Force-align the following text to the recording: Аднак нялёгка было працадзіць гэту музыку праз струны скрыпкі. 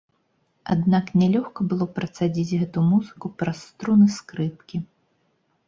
Аднак 0.75 1.11
нялёгка 1.23 1.65
было 1.73 1.87
працадзіць 1.99 2.55
гэту 2.63 2.85
музыку 2.89 3.33
праз 3.43 3.57
струны 3.69 4.11
скрыпкі. 4.17 4.77